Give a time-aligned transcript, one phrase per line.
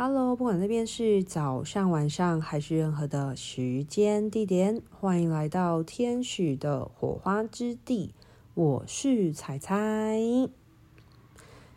[0.00, 8.14] Hello，不管那边是早上、晚上还是任何的时间地点，欢迎来到天使的火花之地。
[8.54, 10.16] 我是彩彩。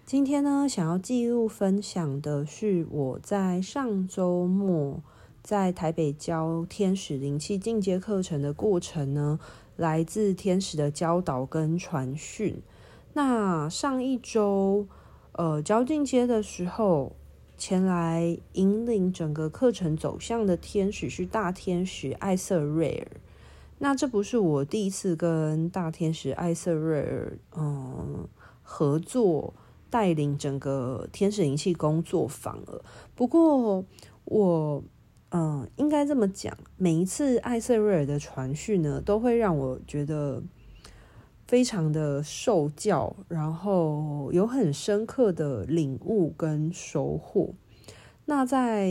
[0.05, 5.01] 今天呢，想要记录分享的是我在上周末
[5.41, 9.39] 在台北教天使灵气进阶课程的过程呢，
[9.75, 12.61] 来自天使的教导跟传讯。
[13.13, 14.85] 那上一周，
[15.31, 17.15] 呃，教进阶的时候。
[17.61, 23.21] 前来引领整个课程走向的天使是大天使艾瑟瑞尔。
[23.77, 28.27] 那这不是我第一次跟大天使艾瑟瑞尔嗯
[28.63, 29.53] 合作
[29.91, 32.83] 带领整个天使灵气工作坊了。
[33.13, 33.85] 不过
[34.25, 34.83] 我
[35.29, 40.41] 嗯应该这么讲，每一次艾瑟瑞尔的传讯呢，都会让我觉得。
[41.51, 47.53] 非常的受教，然后有很深刻的领悟跟收获。
[48.23, 48.89] 那在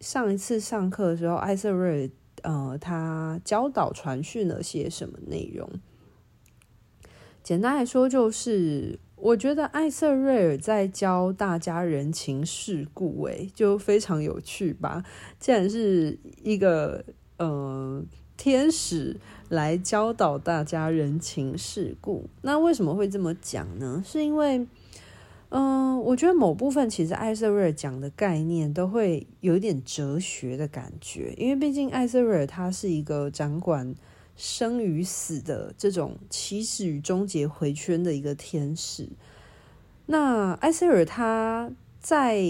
[0.00, 2.10] 上一次上课的时候，艾瑟瑞尔
[2.50, 5.68] 呃，他教导传讯了些什么内容？
[7.42, 15.04] 简单来说，就是我觉得艾瑟瑞尔在教大家人情世故，诶，就非常有趣吧。
[15.38, 17.04] 既然是一个
[17.36, 18.02] 呃。
[18.40, 19.16] 天使
[19.48, 24.02] 来教导大家人情世故，那为什么会这么讲呢？
[24.06, 24.66] 是因为，
[25.48, 33.94] 嗯、我觉得某部分其实艾瑟瑞尔讲的概念都会有一点哲学的感觉，因为毕竟艾瑟瑞尔他是一个掌管
[34.36, 39.08] 生与死的这种起始与终结回圈的一个天使。
[40.06, 42.42] 那艾瑟尔他在。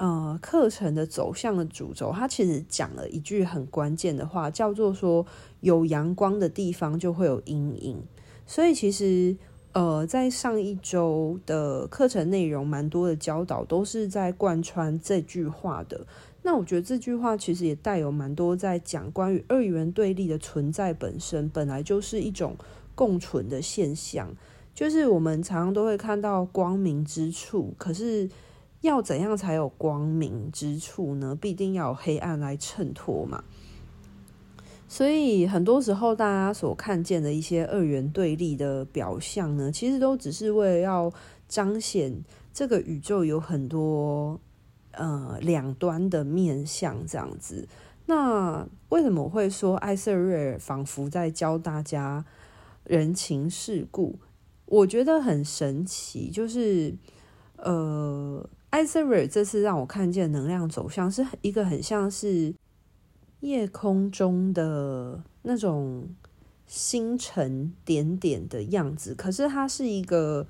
[0.00, 5.26] 呃，课程的走向的主轴，他其实讲了一句很关键的话，叫做说
[5.60, 8.02] 有阳光的地方就会有阴影。
[8.46, 9.36] 所以其实，
[9.72, 16.06] 呃，在上一周的课程内容，蛮多的教导都是在贯穿这句话的。
[16.40, 22.56] 那我觉得这句话其实也带有蛮多在讲关于二元对立的存在本身，本来就是一种
[22.94, 24.34] 共存的现象。
[24.74, 28.26] 就是我们常常都会看到光明之处，可是。
[28.82, 31.36] 要怎样才有光明之处呢？
[31.38, 33.44] 必定要有黑暗来衬托嘛。
[34.88, 41.12] 所以很多时候，大家所看见的一些二元对立的表象呢，其实都只是为了要
[41.46, 44.40] 彰显这个宇宙有很多
[44.92, 47.68] 呃两端的面向这样子。
[48.06, 52.24] 那为什么会说艾瑟瑞尔仿佛在教大家
[52.84, 54.18] 人情世故？
[54.64, 56.94] 我觉得很神奇，就是
[57.58, 58.48] 呃。
[58.70, 62.54] 艾瑟瑞这次让我看见能量走向是一个很像是
[63.40, 66.08] 夜空中的那种
[66.66, 70.46] 星辰点点的样子，可是它是一个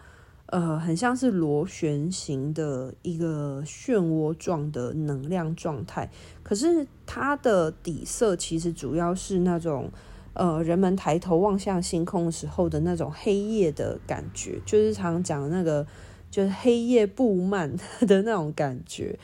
[0.47, 6.11] 呃很像是螺旋形的一个漩涡状的能量状态，
[6.43, 9.91] 可是它的底色其实主要是那种
[10.35, 15.87] 呃人们抬头望向星空的时候的那种黑夜的感觉，就是常讲的那个。
[16.31, 17.77] 就是黑夜布幔
[18.07, 19.19] 的那种感觉，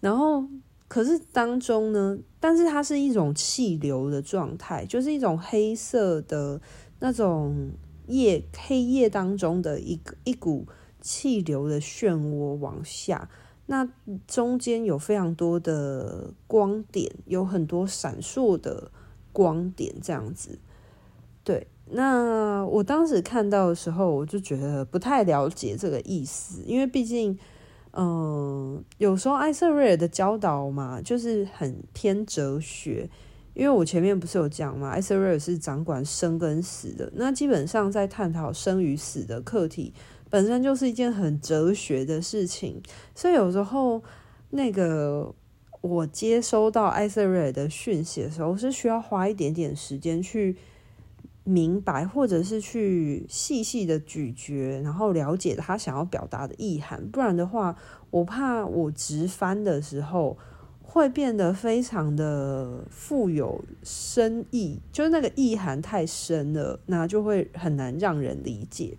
[0.00, 0.46] 然后
[0.86, 6.60] 可是当中呢，但是它是一种气流的状态，就是一种黑色的
[7.00, 7.72] 那种
[8.06, 10.66] 夜黑夜当中的一个一股
[11.00, 13.28] 气流的漩涡往下，
[13.66, 13.88] 那
[14.28, 18.90] 中间有非常多的光点，有很多闪烁的
[19.32, 20.58] 光点，这样子，
[21.42, 21.66] 对。
[21.94, 27.38] 那我当时看到的时候，我就觉得不太了解这个意思，因为毕竟，
[27.92, 33.08] 嗯、有时候艾瑟瑞尔的教导嘛，就是很偏哲学。
[33.54, 39.92] 因为我前面不是有讲嘛，艾瑟瑞尔是掌管生跟死的，那基本上在探讨生与死的课题，
[40.30, 42.80] 本身就是一件很哲学的事情，
[43.14, 44.02] 所以有时候
[44.48, 45.34] 那个
[45.82, 50.56] 我接收到艾瑟瑞尔的讯息的时候，是需要花一点点时间去。
[51.44, 57.04] 明白，或者是去细细的咀嚼，然后了解他想要表达的意涵。
[57.08, 57.76] 不然的话，
[58.10, 60.38] 我怕我直翻的时候
[60.80, 68.96] 会变得非常的富有深意，就是那个意涵太深了，那就会很难让人理解。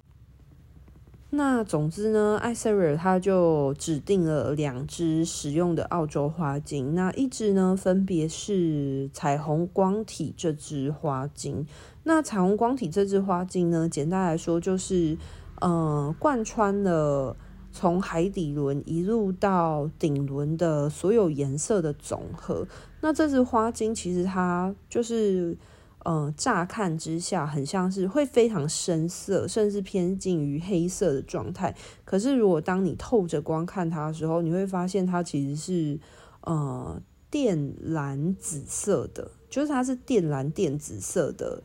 [1.35, 11.65] 那总之呢，艾瑟瑞尔他就指定了两支使用的澳洲花精，那一支呢分别是彩虹光体这支花精。
[12.03, 15.18] 那彩虹光体这支花精呢，简单来说就是，
[15.59, 17.36] 呃，贯穿了
[17.71, 22.68] 从海底轮一路到顶轮的所有颜色的总和。
[23.01, 25.57] 那这支花精其实它就是。
[26.03, 31.73] 呃，乍看之下很像是会非常深色，甚至偏近于黑色的状态。
[32.03, 36.00] 可是，如果当你透着光看它的时候，你会发现它其实是
[36.41, 37.01] 呃
[37.31, 41.63] 靛蓝紫色的，就是它是靛蓝靛紫色的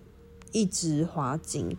[0.52, 1.76] 一支花精。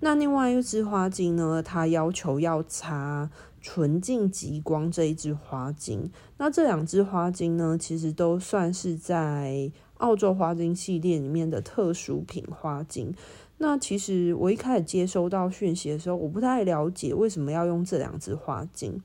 [0.00, 3.30] 那另外一支花精呢，它要求要擦
[3.60, 6.10] 纯净极光这一支花精。
[6.42, 13.14] 那这两支花精呢，其实都算是在澳洲花精系列里面的特殊品花精。
[13.58, 19.00] 那其实我一开始接收到讯息的时候，我不太了解为什么要用这两支花精。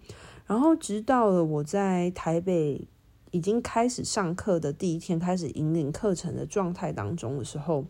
[0.48, 2.88] 然后直到了我在台北
[3.30, 7.86] 已经开始上课的第一天，开始引领课程的状态当中的时候。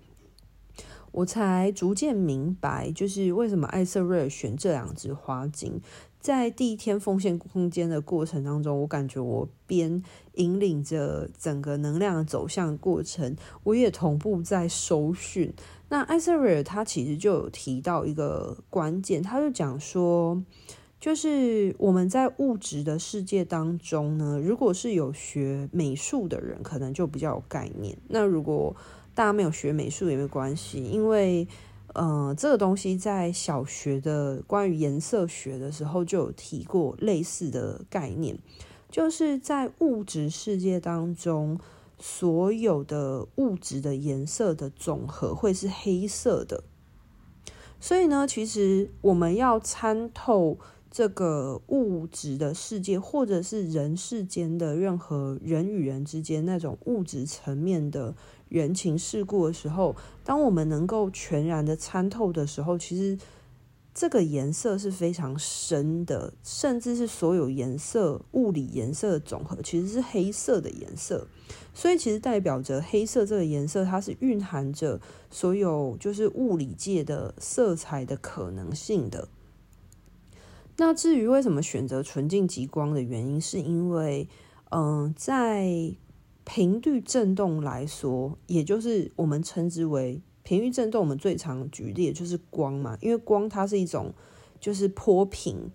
[1.14, 5.82] 我才逐渐明白，就是为什么艾瑟瑞尔选这两支花精。
[6.28, 10.04] 在第一天奉献空间的过程当中，我感觉我边
[10.34, 13.34] 引领着整个能量走向的过程，
[13.64, 15.54] 我也同步在收讯。
[15.88, 20.44] 那艾瑟瑞尔他其实就有提到一个关键，他就讲说，
[21.00, 27.98] 就是我们在物质的世界当中呢，如果是有学美术的人，可能就比较有概念。
[28.10, 28.76] 那如果
[29.16, 31.48] 大家没有学美术也没关系，因为，
[31.94, 38.38] 呃，这个东西在小学的关于颜色学的时候就有提过类似的概念，
[38.90, 41.60] 就是在物质世界当中，
[41.98, 46.64] 所有的物质的颜色的总和会是黑色的。
[47.80, 50.60] 所以呢，其实我们要参透
[50.92, 58.14] 这个物质的世界，或者是人世间的任何人与人之间那种物质层面的。
[58.50, 63.18] 人情世故的时候，当我们能够全然的参透的时候，其实
[63.94, 71.28] 这个颜色是非常深的，甚至是所有颜色、物理颜色的总和，其实是黑色的颜色。
[71.74, 79.28] 所以，其实代表着黑色这个颜色，它是蕴含着所有就是物理界的色彩的可能性的。
[80.78, 84.28] 那至于为什么选择纯净极光的原因，是因为，
[84.70, 85.96] 嗯、在
[86.50, 91.02] 频率振动来说，也就是我们称之为频率振动。
[91.02, 94.14] 我们最常举例的就是光嘛，因为光它是一种
[94.58, 95.70] 就是波频，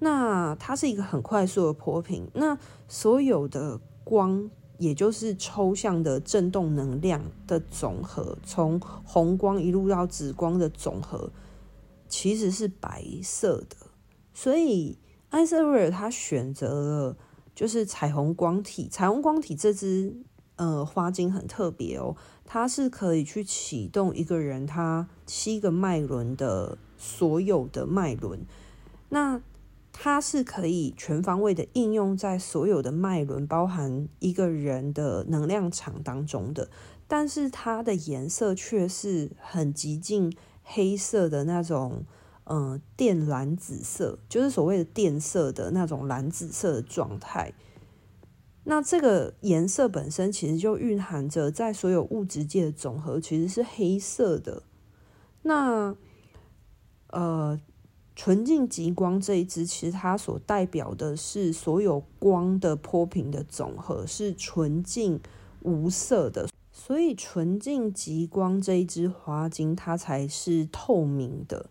[0.00, 2.28] 那它是一个很快速的波频。
[2.34, 11.32] 那所有的光，也就是抽象的振动能量的总和，从红光一路到紫光的总和，
[12.06, 13.76] 其实是白色的。
[14.34, 14.98] 所以
[15.30, 17.16] 艾瑟瑞尔他选择了。
[17.58, 20.14] 就是彩虹光体，彩虹光体这支
[20.54, 22.14] 呃花精很特别哦，
[22.44, 28.46] 它是可以去启动一个人他七个脉轮的所有的脉轮，
[29.08, 29.42] 那
[29.92, 36.70] 它是可以全方位的应用在所有的脉轮，包含一个人的能量场当中的，
[37.08, 40.32] 但是它的颜色却是很极尽
[40.62, 42.04] 黑色的那种。
[42.50, 47.52] 嗯，靛蓝紫色就是所谓的靛色的那种蓝紫色的状态。
[48.64, 54.62] 那这个颜色本身其实就蕴含着，在所有物质界的总和其实是黑色的。
[55.42, 55.94] 那
[57.08, 57.60] 呃，
[58.16, 65.20] 纯净极光这一支，其实它所代表的是所有光的波频的总和是纯净
[65.62, 71.68] 无色的，所以纯净极光这一支花精，它才是透明的。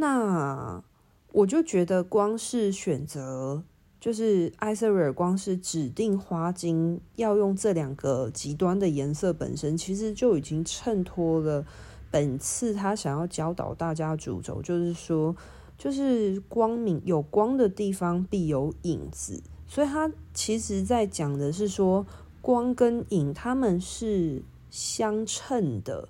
[0.00, 0.82] 那
[1.30, 3.62] 我就觉得，光是选择
[4.00, 11.66] 就是艾瑟瑞尔，光是指定花精要用这两个极端的颜色本身，其实就已经衬托了
[12.10, 15.36] 本次他想要教导大家主轴，就是说，
[15.76, 22.06] 就是光明有光的地方必有影子，所以他其实在讲的是说，
[22.40, 26.08] 光跟影他们是相称的。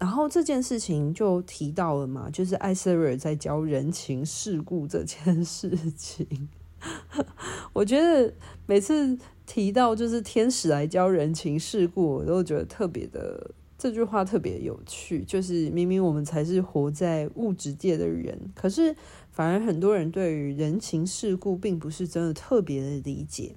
[0.00, 6.26] 然后这件事情就提到了嘛，就是艾瑟瑞尔在教人情世故这件事情。
[7.74, 8.32] 我觉得
[8.64, 15.22] 每次提到就是天使来教人情世故，我都觉得特别的这句话特别有趣。
[15.22, 18.96] 就是明明我们才是活在物质界的人，可是
[19.30, 23.54] 反而很多人对于人情世故并不是真的特别的理解。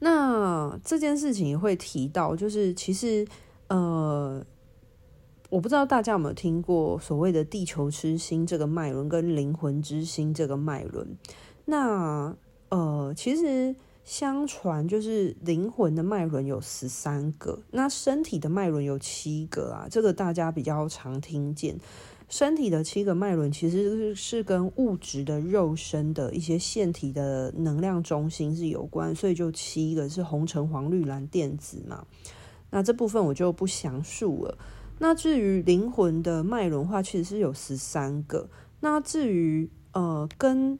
[0.00, 3.24] 那这件事情也会提到，就是其实
[3.68, 4.44] 呃。
[5.50, 11.16] 我不知道大家有没有听过所谓的地球之心这个脉轮跟灵魂之心这个脉轮。
[11.64, 12.34] 那
[12.68, 19.88] 呃，其实相传就是灵魂的脉轮有十三个，那身体的脉轮有七个啊。
[19.90, 21.76] 这个大家比较常听见。
[22.28, 32.06] 身体的七个脉轮其实是跟物质的肉身的一些腺体的能量中心是有关，所以就七个是红橙黄绿蓝靛紫嘛。
[32.70, 34.56] 那这部分我就不详述了。
[35.02, 38.48] 那至于灵魂的脉轮化，其实是有十三个。
[38.80, 40.78] 那至于呃，跟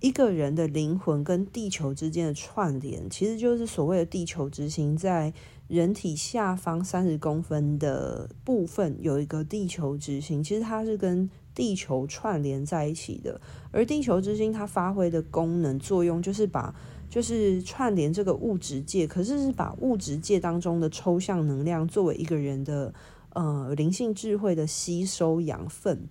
[0.00, 5.32] 一个人的灵魂跟地球之间的串联，其实就是所谓的地球之心，在
[5.66, 13.40] 人体下方三十公分的部分有一个地球之心，其实它是跟地球串联在一起的。
[13.72, 16.74] 而地球之心它发挥的功能作用，就是把
[17.08, 22.92] 就是串联这个物质界，可是是把物质界当中的抽象能量作为一个人的
[23.34, 26.08] 呃灵性智慧的吸收养分。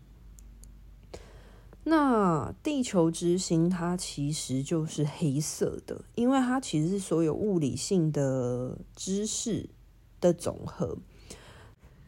[1.86, 9.70] 那地球之心，它其实就是黑色的，因为它其实是所有物理性的知识
[10.22, 10.98] 的总和。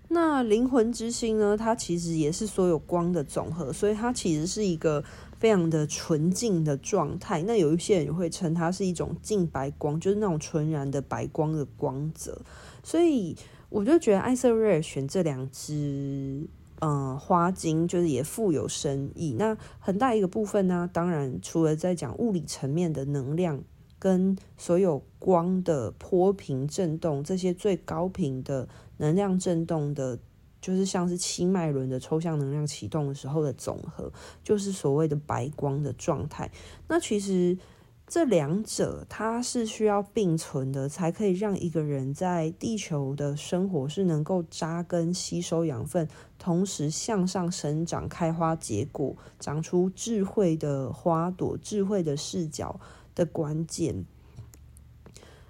[0.07, 5.03] 那灵魂之心呢，它其实也是所有光的总和，所以它其实是一个
[5.39, 7.41] 非常的纯净的状态。
[7.41, 12.39] 那有一些人也会称它是一种净白光，就是那种纯然的白光的光泽。
[12.81, 13.35] 所以
[13.69, 16.47] 我就觉得艾瑟瑞尔选这两支。
[16.81, 19.33] 嗯，花精就是也富有深意。
[19.39, 23.63] 那很大一个部分呢，当然除了在讲物理层面的能量
[23.97, 28.67] 跟所有光的波频震动这些最高频的
[28.97, 30.19] 能量震动的，
[30.59, 34.11] 就是像是七脉轮的抽象能量启动的时候的总和，
[34.43, 36.51] 就是所谓的白光的状态。
[36.89, 37.57] 那其实。
[38.07, 46.07] 这两者它是需要并存的，才可以让一个人在地球的生活是能够扎根、吸收养分，
[46.37, 52.79] 同时向上生长、开花结果、长出智慧的花朵、智慧的视角
[53.15, 54.05] 的关键。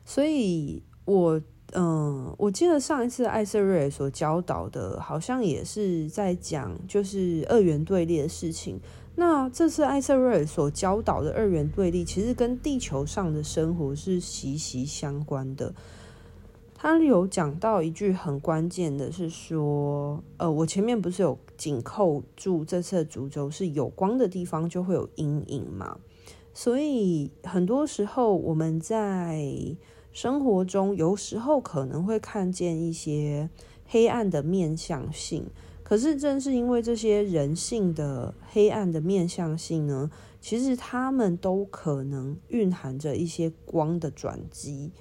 [0.05, 1.41] 所以我，
[1.73, 8.79] 嗯，我记得上一次艾瑟瑞所教导的，好像也是在讲就是二元对立的事情。
[9.15, 15.73] 那这次艾瑟瑞尔所教导的二元对立，其实跟地球上的生活是息息相关的。
[16.77, 25.97] 他有讲到一句很关键的，是说，呃，我前面不是有紧扣住这次的主轴，是有光的地方就会有阴影嘛？
[26.53, 29.49] 所以很多时候我们在
[30.11, 33.49] 生活中，有时候可能会看见一些
[33.87, 35.47] 黑暗的面向性。
[35.87, 40.09] 可是，正是因为这些人性的黑暗的面向性呢，
[40.41, 44.91] 其实他们都可能蕴含着一些光的转机，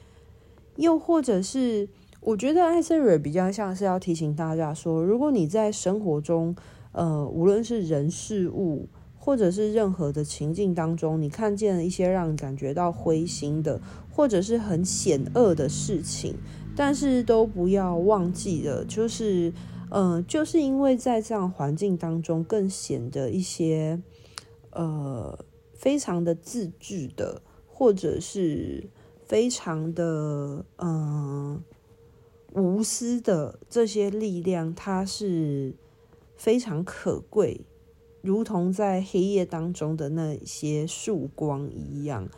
[0.77, 1.89] 又或者是，
[2.21, 6.55] 我觉得艾瑟瑞比较像是要提醒大家说，如果你在生活中，
[6.93, 8.87] 呃，无论是人事物，
[9.17, 16.35] 或者是任何的情境当中，你看见了一些让你感觉到灰心的，或者是很险恶的事情，
[16.77, 19.51] 但是都不要忘记了，就是。
[19.97, 24.03] 嗯、呃，就是因为在这样环境当中，更显得一些
[24.73, 25.39] 呃
[25.73, 28.91] 非常的自制的，或者是
[29.25, 31.63] 非常的嗯、
[32.53, 35.77] 呃、无私的这些力量，它是
[36.35, 37.61] 非常可贵，
[38.21, 42.29] 如同在黑夜当中的那些曙光一样，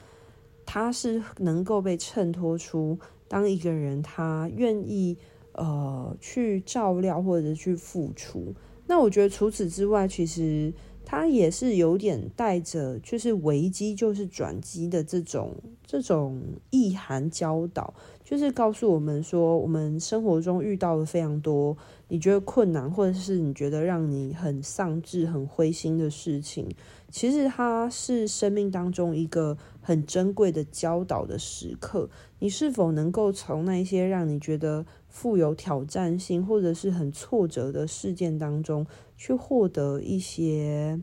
[0.67, 5.17] 它是能够被衬托出，当一个人他愿意。
[5.57, 8.55] 呃，去照料或者去付出。
[8.87, 10.73] 那我觉得除此之外，其实
[11.05, 21.77] 它也是有点带着，就是危机就是转机的这种这种意涵教导，就是告诉我们说，我们生活中遇到了非常多
[22.09, 26.69] 你觉得困难，或者是你觉得让你很丧志、很灰心的事情，
[27.11, 32.09] 其实它是生命当中一个很珍贵的教导的时刻。
[32.39, 34.85] 你是否能够从那些让你觉得
[35.19, 41.01] 富有挑战性或者是很挫折的事件当中，去获得一些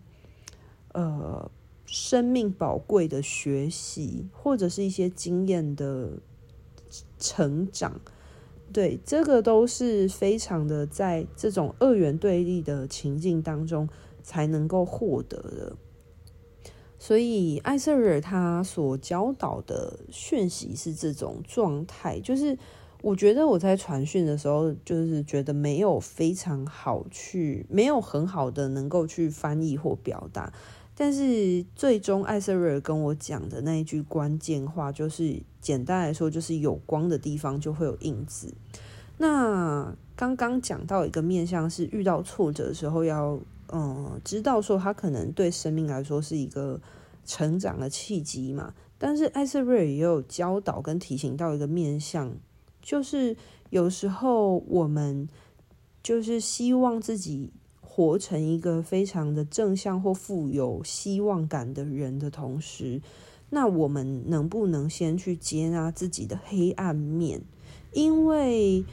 [0.91, 1.49] 呃
[1.87, 6.11] 生命宝贵的学习，或者是一些经验的
[7.17, 7.99] 成长？
[8.71, 13.89] 对，这个都是非常的在这种二元对立的情境当中
[14.21, 15.75] 才能够获得的。
[16.99, 22.55] 所以艾瑟瑞尔他所教导的讯息是这种状态，就是
[23.03, 30.53] 我觉得我在传讯的时候，就是觉得没有非常好去，没有很好的能够去翻译或表达。
[30.95, 38.53] 但是最终艾瑟瑞尔跟我讲的那一句关键话，就是简单来说，就是有光的地方就会有影子。
[39.17, 43.37] 那刚刚讲到一个面向是遇到挫折的时候要。
[43.75, 46.79] 嗯，知道说他可能对生命来说是一个
[47.25, 52.35] 成长的契机嘛，但是艾瑟瑞尔也有教导跟提醒到一个面向，
[52.83, 53.35] 就是
[53.71, 55.27] 有时候我们
[56.03, 57.49] 就是希望自己
[57.81, 63.01] 活成一个非常的正向或富有希望感的人的同时，
[63.49, 67.41] 那我们能不能先去接纳自己的黑暗面？
[67.93, 68.83] 因为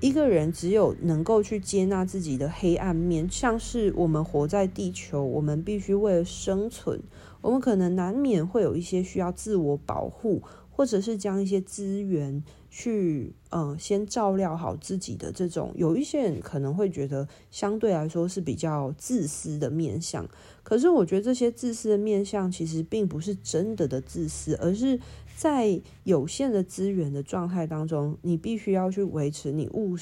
[0.00, 7.02] 一个人只有能够去接纳自己的黑暗面，像是我们活在地球，我们必须为了生存，
[7.40, 10.42] 我们可能难免会有一些需要自我保护，
[10.78, 15.72] 或者是将一些资源去，嗯、呃，先照料好自己的这种。
[15.74, 20.24] 有一些人可能会觉得相对来说是比较自私的面相，
[20.62, 25.00] 可是我觉得这些自私的面相其实并不是真的的自私，而是。
[25.36, 29.94] 在有限的资源的状态当中，你必须要去维持你物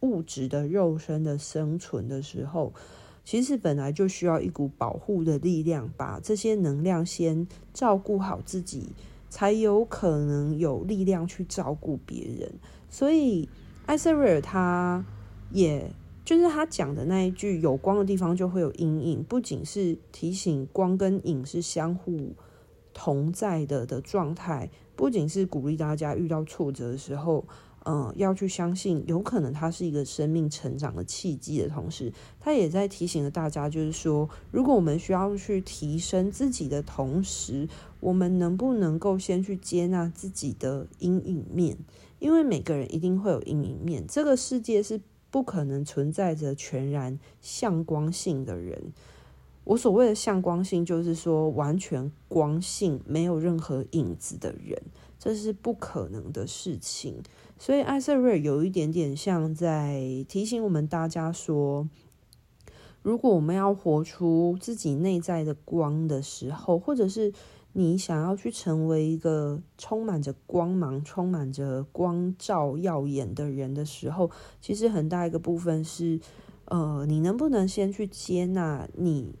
[0.00, 2.72] 物质的肉身的生存的时候，
[3.24, 8.88] 其实本来就需要一股保护的力量，把这些能量先照顾好自己，
[9.30, 12.52] 才有可能有力量去照顾别人。
[12.90, 13.48] 所以
[13.86, 15.02] 艾瑟瑞尔他
[15.50, 15.90] 也
[16.22, 22.34] 就是他讲的那一句：“有光的地方就会有阴影”，不仅是提醒光跟影是相互。
[22.92, 27.46] 同在的的状态，不仅是鼓励大家遇到挫折的时候，
[27.84, 37.68] 嗯、要去相信，有可能它是一个生命成长的契机的同时，他也在提醒了大家，就是说，如果我们需要去提升自己的同时，
[38.00, 41.78] 我们能不能够先去接纳自己的阴影面？
[42.18, 48.92] 因为每个人一定会有阴影面，这个世界是不可能存在着全然向光性的人。
[49.64, 54.82] 我所谓的向光性，就是说完全光性，没有任何影子的人，
[55.18, 57.22] 这是不可能的事情。
[57.60, 61.86] 所以艾瑟瑞有一点点像在提醒我们大家说，
[63.02, 67.30] 如果我们要活出自己内在的光的时候，或者是
[67.74, 74.30] 你想要去成为一个充满着光芒、充满着光照耀眼的人的时候，
[74.62, 76.18] 其实很大一个部分是，
[76.64, 79.34] 呃，你能不能先去接纳你。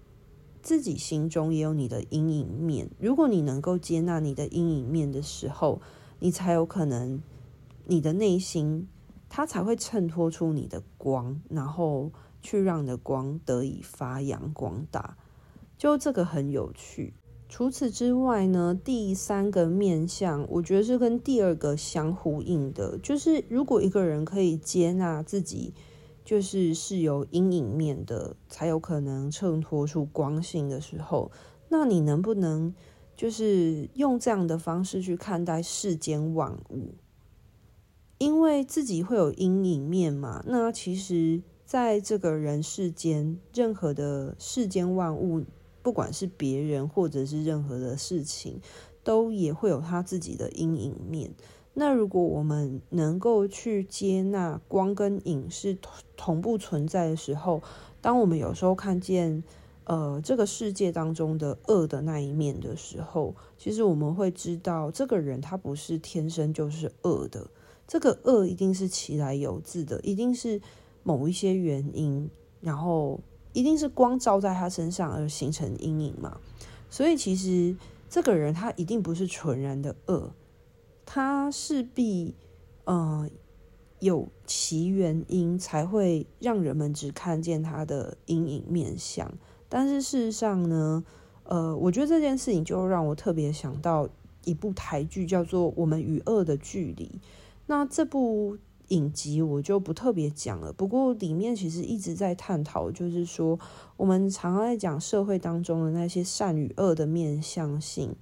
[0.60, 5.80] 自己心中也有你的阴影面，如果你能够接纳你的阴影面的时候，
[6.18, 7.22] 你才有可能，
[7.90, 8.88] 你的内心
[9.28, 15.16] 它才会衬托出你的光，然后去让你的光得以发扬光大。
[15.76, 17.12] 就这个很有趣。
[17.48, 25.74] 除此之外呢，第三个面向，我觉得是跟第二个相呼应的，就是如果一个人可以接纳自己。
[26.22, 31.32] 就是是有阴影面的，才有可能衬托出光性的时候，
[31.68, 32.72] 那你能不能
[33.16, 36.94] 就是用这样的方式去看待世间万物？
[38.20, 45.42] 因为自己会有阴影面嘛，那其实在这个人世间，任何的世间万物，
[45.80, 48.60] 不管是别人或者是任何的事情，
[49.02, 51.30] 都也会有他自己的阴影面。
[51.72, 57.62] 那如果我们能够去接纳光跟影是同同步存在的时候，
[58.02, 59.42] 当我们有时候看见
[59.84, 67.46] 呃这个世界当中的恶的那一面的时候，其实我们会知道这个人他不是天生就是恶的，
[67.90, 70.60] 这个恶一定是其来有自的，一定是
[71.02, 73.18] 某一些原因，然后
[73.52, 76.38] 一定是光照在他身上而形成阴影嘛。
[76.88, 77.76] 所以其实
[78.08, 80.30] 这个人他一定不是纯然的恶。
[81.04, 82.36] 他势必，
[82.84, 83.28] 呃，
[83.98, 89.28] 有其原因才会让人们只看见他的阴影面相。
[89.68, 91.04] 但是事实上呢，
[91.42, 94.08] 呃，我觉得这件事情就让我特别想到
[94.44, 97.06] 一部台剧，叫做《我们与恶的距离》。
[97.70, 100.72] 那这部影集我就不特别讲了。
[100.72, 103.60] 不过里面其实一直在探讨，就是说
[103.96, 108.16] 我们常常在讲社会当中的那些善与恶的面相性。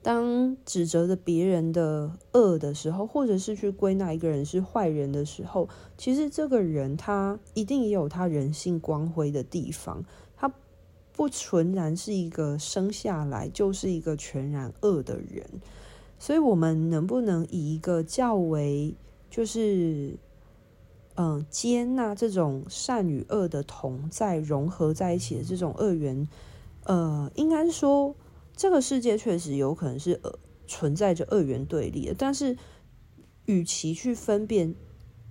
[0.00, 10.04] 当指责的别人的恶的时候，或者是去归纳一个人是坏人的时候，其实这个人他一定也有他人性光辉的地方，
[10.36, 10.52] 他
[11.12, 15.44] 不纯然是一个生下来就是一个全然恶的人。
[16.18, 18.94] 所以，我们能不能以一个较为
[19.30, 20.18] 就是
[21.16, 26.28] 嗯、接纳这种善与恶的同在融合在一起的这种二元，
[26.84, 28.14] 呃，应该说。
[28.56, 30.32] 这个世界确实有可能是呃
[30.64, 32.56] 存在着二元对立的，但是
[33.46, 34.76] 与其去分辨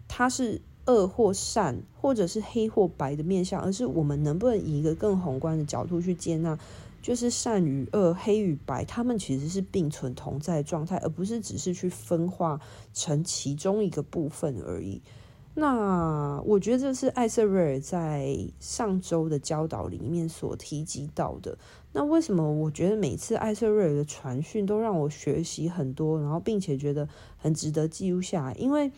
[0.09, 6.59] 它是恶或善，或者是黑或白的面向，而是我们能不能以一个更宏观的角度去接纳，
[7.03, 12.59] 就是善与恶、黑与白，他们其实是并存同在的状态，而不是只是去分化
[12.93, 15.01] 成其中一个部分而已。
[15.55, 21.55] 那我觉得这是艾瑟瑞尔在上周的教导里面所提及到的。
[21.91, 28.53] 那为什么我觉得每次艾瑟瑞尔的传讯都让我学习很多，然后并且觉得很值得记录下来？
[28.53, 28.91] 因为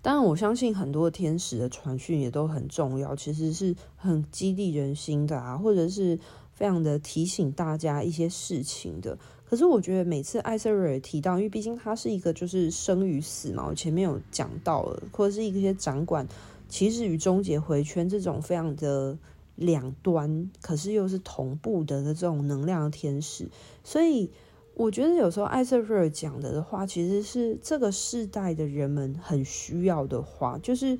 [0.00, 6.18] 当然我相信很多天使的传讯也都很重要，其实是很激励人心的啊，或者是
[6.58, 9.16] 非常的提醒大家一些事情的。
[9.48, 16.26] 可是我觉得每次艾瑟瑞尔提到，因为毕竟他是一个就是生与死嘛，我前面有讲到了，或者是一些掌管
[16.68, 19.16] 其实与终结回圈这种非常的
[19.54, 23.48] 两端，可是又是同步的的这种能量的天使，
[23.84, 24.28] 所以
[24.74, 30.98] 我觉得有时候艾瑟瑞尔讲的的话，其实是这个世代的人们很需要的话，就是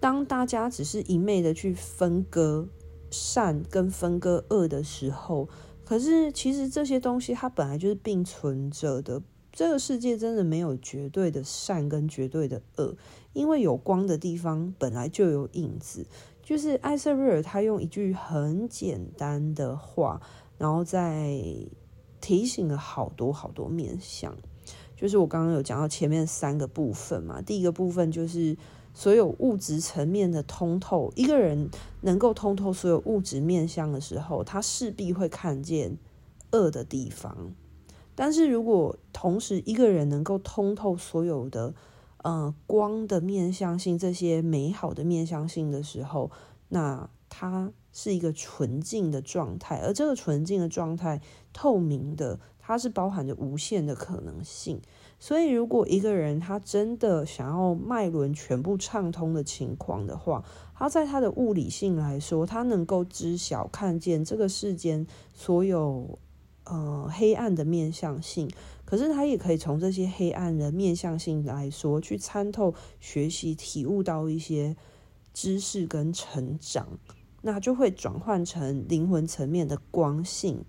[0.00, 2.66] 当大家只是一昧的去分割
[3.12, 5.48] 善跟分割恶的时候。
[5.84, 9.22] 可是，其实这些东西它本来就是并存着的。
[9.52, 12.96] 这个世界真的没有绝对的善跟绝对的恶，
[13.34, 16.06] 因为有光的地方本来就有影子。
[16.42, 20.22] 就是艾瑟瑞尔他用一句很简单的话，
[20.56, 21.36] 然后再
[22.22, 24.34] 提醒了好多好多面向。
[24.96, 28.56] 就是我刚刚有讲到前面三个部分嘛，第一个部分就是。
[28.94, 31.70] 所有物质层面的通透，一个人
[32.02, 35.96] 能够通透所有物质面向的时候，他势必会看见
[36.50, 37.54] 恶的地方。
[38.14, 41.74] 但是如果同时一个人能够通透所有的
[42.18, 46.30] 呃光的面向性，这些美好的面向性的时候，
[46.68, 51.22] 那他是一个纯净的状态，而这个纯净的状态，
[51.54, 54.80] 透明的，它是包含着无限的可能性。
[55.24, 66.18] 所以，如果一个人他真的想要脉轮全部畅通的情况的话，他在他的物理性来说，他能够知晓看见这个世间所有
[66.64, 68.50] 呃黑暗的面向性，
[68.84, 74.76] 可是他也可以从这些黑暗的面向性来说，去参透、学习、体悟到一些
[75.32, 76.98] 知识跟成长，
[77.42, 80.64] 那就会转换成灵魂层面的光性。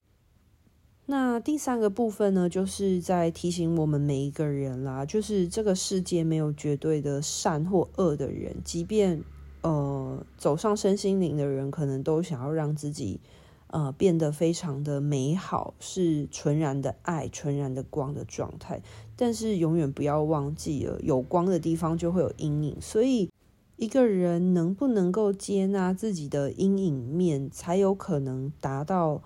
[1.06, 9.22] 那第三个部分呢，就是在提醒我们每一个人啦，就是这个世界没有绝对的善或恶的人，即便
[9.64, 13.20] 呃走上身心灵的人，可能都想要让自己
[13.68, 18.82] 呃变得非常的美好，是纯然的爱、纯然的光的状态。
[19.18, 23.30] 但是永远不要忘记了，有光的地方就会有阴影，所以
[23.76, 29.22] 一个人能不能够接纳自己的阴影面，才有可能达到。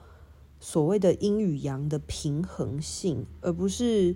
[0.60, 4.15] 所谓的阴与阳的平衡性，而不是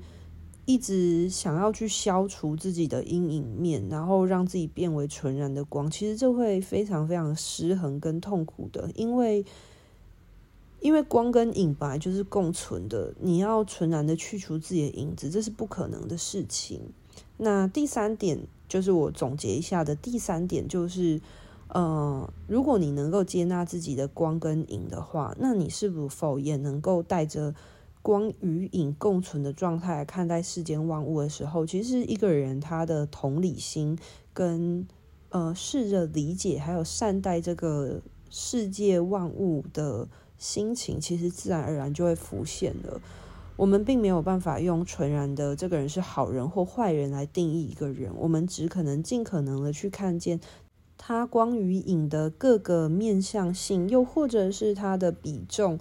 [0.65, 5.89] 一直想要去消除自己的阴影面，然后让自己变为纯然的光。
[5.89, 9.45] 其实这会非常非常失衡跟痛苦的，因为
[10.79, 16.81] 因为光跟影本来就是共存的，你要纯然的去除自己的影子，这是不可能的事情。
[17.37, 21.21] 那第三点就是我总结一下的第三点就是。
[21.73, 27.55] 呃，如果你能够接纳自己的光跟影的话，那你是否也能够带着
[28.01, 33.97] 光与影共存的状态来看待世间万物的时候，其实一个人他的同理心
[34.33, 34.85] 跟
[35.29, 42.99] 呃试着理解还有善待这个世界万物的心情，其实自然而然就会浮现了。
[43.55, 50.39] 我们并没有办法用纯然的这个人是好人或坏人来定义一个人，我们只可能尽可能的去看见。
[51.03, 55.79] 它光与影的各个面向性，又或者是它的比重，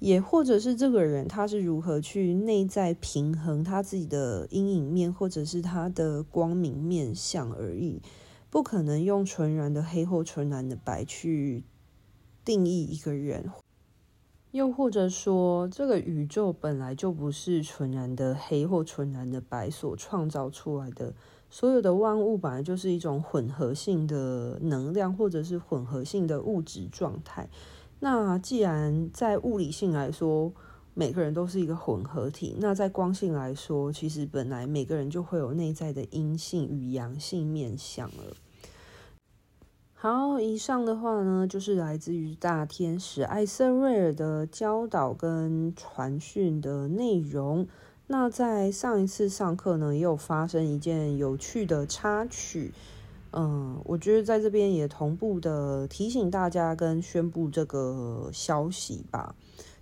[0.00, 8.02] 也或者是这个人他是如何去内在平衡他自己的阴影面，或者是他的光明面相而已。
[8.50, 11.64] 不可能用纯然的黑或纯然的白去
[12.44, 13.50] 定义一个人，
[14.50, 21.14] 又或者说这个宇宙本来就不是纯然的黑或纯然的白所创造出来的。
[21.50, 27.50] 所有的万物本来就是一种混合性的能量，或者是混合性的物质状态。
[27.98, 30.52] 那既然在物理性来说，
[30.94, 38.36] 每个人都是一个混合体，那在光性来说，其实本来每个人就会有内在的阴性与阳性面向了。
[39.92, 47.66] 好，以上的话呢，就是来自于大天使艾瑟瑞尔的教导跟传讯的内容。
[48.12, 52.72] 那在上一次上课呢，也有发生一件有趣的插曲，
[53.30, 59.36] 嗯，我觉得在这边也同步的提醒大家跟宣布这个消息吧。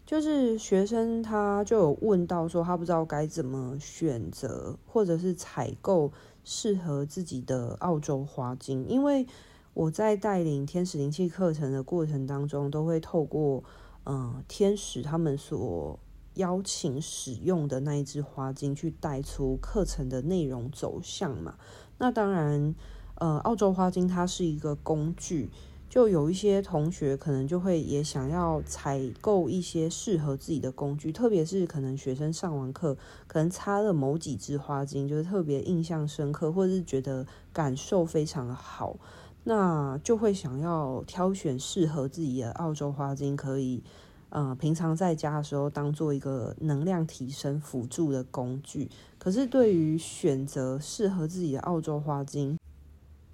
[0.04, 6.12] 就是学生他就有问到说，他不知道该怎么选择或者是采购
[6.44, 9.26] 适合自己的澳洲花精，因为
[9.72, 13.64] 我在带领天使灵气课程的过程当中，都会透过
[14.04, 15.98] 嗯天使他们所。
[16.38, 21.56] 邀请使用的那一支花精去带出课程的内容走向嘛？
[21.98, 22.74] 那当然，
[23.16, 25.50] 呃，澳洲花精它是一个工具，
[25.88, 32.96] 就有一些同学可能就会也想要采购一些适合自己的工具，特别是可能学生上完课，
[33.26, 38.96] 可能擦了某几支花精，就是特别印象深刻，或者是觉得感受非常的好，
[39.42, 43.82] 那就会想要挑选适合自己的澳洲花精，可以。
[44.30, 48.90] 呃，平常在家的时候当做一个能量提升辅助的工具。
[49.18, 52.58] 可是对于选择适合自己的澳洲花精，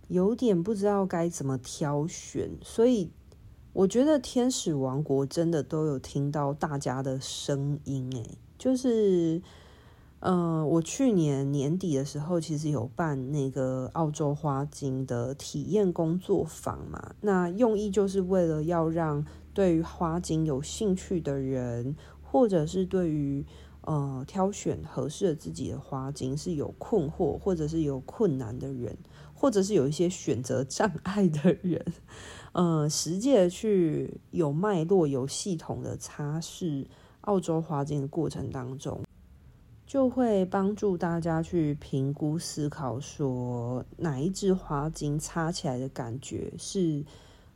[0.08, 2.50] 有点不知道该怎么挑选。
[2.62, 3.10] 所以
[3.72, 9.42] 我觉得天使王国真的都有听到大家的声音，诶，就是。
[10.26, 17.14] 嗯、呃，我去年年底的时候，其实有办那个澳洲花精的体验工作坊嘛。
[17.20, 19.22] 那用意就是为了要让
[19.54, 23.46] 对于花精有兴趣的人，或者是对于
[23.82, 28.98] 呃挑选合适自己的花精是有困惑，或者是有困难的人，
[29.32, 31.82] 或者是有一些选择障碍的人，
[32.52, 36.86] 呃，实际的去有脉络、有系统的擦拭
[37.22, 39.00] 澳洲花精的过程当中。
[39.86, 47.04] 就会帮助大家去评估、思考，说哪一支花精擦起来的感觉是，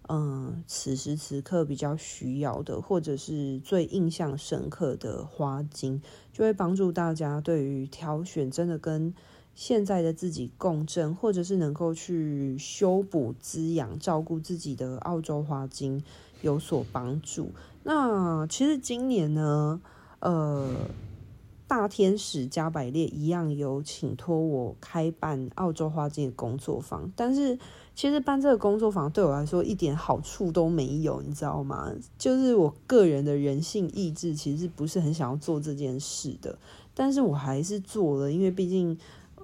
[0.09, 9.15] 嗯，此时此刻比较需要的，或者是最印象深刻的花精，就会帮助大家对于挑选真的跟
[9.55, 16.03] 现在的自己共振，或者是能够去修补、滋养、照顾自己的澳洲花精
[16.43, 17.51] 有所帮助。
[17.85, 19.81] 那其实今年呢，
[20.21, 20.75] 呃。
[21.69, 27.59] 大天使加百列一样有请托我开办澳洲花精的工作坊，但是
[27.99, 31.93] 其实办这个工作坊对我来说一点好处都没有，你知道吗？
[32.17, 36.57] 就是我个人的人性意志其实不是很想要做这件事的，
[36.95, 38.97] 但是我还是做了，因为毕竟。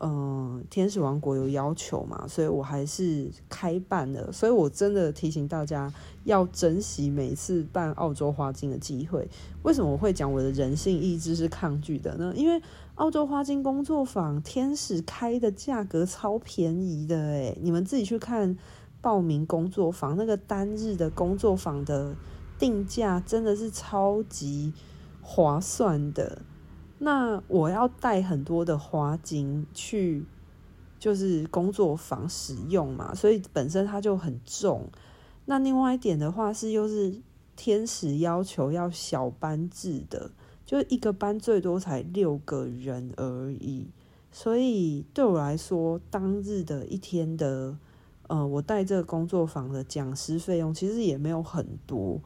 [0.07, 4.31] 嗯，天使王国有要求嘛，所以我还是开办了。
[4.31, 5.91] 所以我真的提醒大家
[6.25, 9.27] 要珍惜每次办澳洲花金的机会。
[9.63, 12.35] 为什么我会讲我的人性意志是抗拒的呢？
[12.37, 12.61] 因为
[12.97, 18.55] 澳洲花金工作坊天使开的价格超便宜的诶，你们自己去看
[19.01, 22.15] 报名工作坊那个单日的工作坊的
[22.59, 24.75] 定价真的是超级
[25.23, 26.43] 划算的。
[27.05, 30.25] 那我要带很多的花精去，
[30.99, 34.89] 就是工作坊使用嘛，所以本身它就很重。
[35.45, 37.21] 那另外一点的话是，又是
[37.57, 40.31] 天使要求要小班制的，
[40.65, 43.87] 就一个班最多才六个人而已。
[44.33, 47.77] 所以对我来说，当日的一天的，
[48.29, 52.19] 呃，我带这个工作坊的讲师费用其实也没有很多。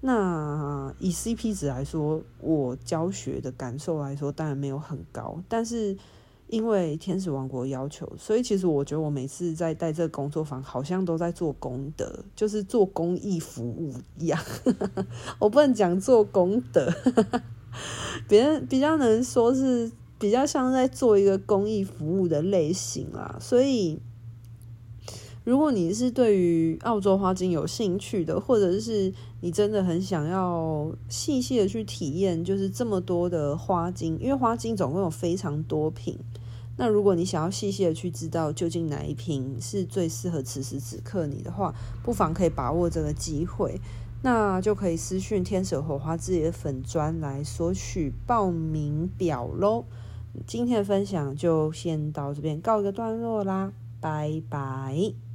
[0.00, 5.42] 那以 CP 值来说，我教学的感受来说，当然没有很高。
[5.48, 5.96] 但是
[6.46, 14.40] 因为天使王国要求，所以其实我觉得我每次在带这个工作坊，好像都在做功德，就是做公益服务一样。
[15.40, 16.92] 我不能讲做功德，
[18.28, 23.36] 别人比较能说是比较像在做一个公益服务的类型啦。
[23.40, 24.00] 所以。
[25.48, 36.18] 如果你是对于澳洲花精有兴趣的，或者是你真的很想要细细的去体验，就是这么多的花精，因为花精总共有非常多瓶。
[36.76, 43.80] 那如果你想要细细的去知道究竟哪一瓶是最适合此时此刻你的话，不妨可以把握这个机会，
[44.22, 49.86] 那就可以私讯天使火花自己的粉专来索取报名表喽。
[50.46, 55.27] 今天的分享就先到这边告一个段落啦，拜拜。